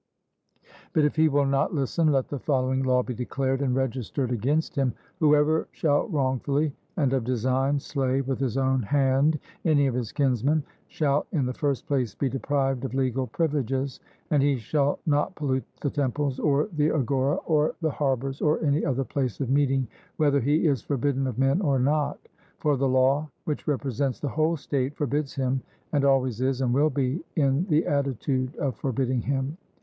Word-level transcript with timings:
But 0.93 1.05
if 1.05 1.15
he 1.15 1.27
will 1.29 1.45
not 1.45 1.75
listen, 1.75 2.11
let 2.11 2.27
the 2.29 2.39
following 2.39 2.81
law 2.81 3.03
be 3.03 3.13
declared 3.13 3.61
and 3.61 3.75
registered 3.75 4.31
against 4.31 4.75
him: 4.75 4.95
Whoever 5.19 5.67
shall 5.73 6.07
wrongfully 6.07 6.73
and 6.97 7.13
of 7.13 7.23
design 7.23 7.79
slay 7.79 8.21
with 8.21 8.39
his 8.39 8.57
own 8.57 8.81
hand 8.81 9.37
any 9.63 9.85
of 9.85 9.93
his 9.93 10.11
kinsmen, 10.11 10.63
shall 10.87 11.27
in 11.31 11.45
the 11.45 11.53
first 11.53 11.85
place 11.85 12.15
be 12.15 12.29
deprived 12.29 12.83
of 12.83 12.95
legal 12.95 13.27
privileges; 13.27 13.99
and 14.31 14.41
he 14.41 14.57
shall 14.57 14.97
not 15.05 15.35
pollute 15.35 15.63
the 15.81 15.91
temples, 15.91 16.39
or 16.39 16.67
the 16.73 16.89
agora, 16.89 17.35
or 17.45 17.75
the 17.81 17.91
harbours, 17.91 18.41
or 18.41 18.59
any 18.65 18.83
other 18.83 19.03
place 19.03 19.39
of 19.39 19.51
meeting, 19.51 19.87
whether 20.17 20.39
he 20.39 20.65
is 20.65 20.81
forbidden 20.81 21.27
of 21.27 21.37
men 21.37 21.61
or 21.61 21.77
not; 21.77 22.19
for 22.57 22.75
the 22.75 22.89
law, 22.89 23.29
which 23.45 23.67
represents 23.67 24.19
the 24.19 24.29
whole 24.29 24.57
state, 24.57 24.95
forbids 24.97 25.35
him, 25.35 25.61
and 25.93 26.03
always 26.03 26.41
is 26.41 26.59
and 26.61 26.73
will 26.73 26.89
be 26.89 27.23
in 27.35 27.67
the 27.67 27.85
attitude 27.85 28.55
of 28.55 28.75
forbidding 28.77 29.21
him. 29.21 29.57